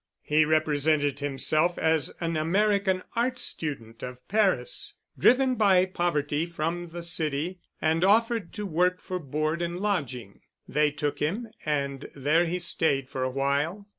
He 0.23 0.45
represented 0.45 1.19
himself 1.19 1.77
as 1.77 2.11
an 2.19 2.35
American 2.35 3.03
art 3.15 3.37
student 3.37 4.01
of 4.01 4.27
Paris, 4.29 4.95
driven 5.15 5.53
by 5.53 5.85
poverty 5.85 6.47
from 6.47 6.89
the 6.89 7.03
city, 7.03 7.59
and 7.79 8.03
offered 8.03 8.51
to 8.53 8.65
work 8.65 8.99
for 8.99 9.19
board 9.19 9.61
and 9.61 9.79
lodging. 9.79 10.41
They 10.67 10.89
took 10.89 11.19
him, 11.19 11.49
and 11.67 12.09
there 12.15 12.45
he 12.47 12.57
stayed 12.57 13.09
for 13.09 13.21
awhile. 13.21 13.89